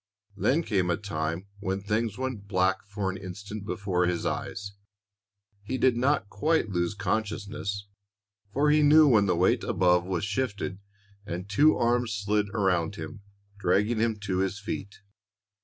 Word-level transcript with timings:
Then 0.35 0.63
came 0.63 0.89
a 0.89 0.97
time 0.97 1.45
when 1.59 1.79
things 1.81 2.17
went 2.17 2.47
black 2.47 2.83
for 2.87 3.11
an 3.11 3.17
instant 3.17 3.67
before 3.67 4.07
his 4.07 4.25
eyes. 4.25 4.71
He 5.61 5.77
did 5.77 5.95
not 5.95 6.27
quite 6.27 6.69
lose 6.71 6.95
consciousness, 6.95 7.85
for 8.51 8.71
he 8.71 8.81
knew 8.81 9.07
when 9.07 9.27
the 9.27 9.35
weight 9.35 9.63
above 9.63 10.03
was 10.03 10.25
lifted 10.35 10.79
and 11.23 11.47
two 11.47 11.77
arms 11.77 12.13
slid 12.13 12.49
around 12.49 12.95
him, 12.95 13.21
dragging 13.59 13.99
him 13.99 14.15
to 14.21 14.39
his 14.39 14.57
feet. 14.59 15.01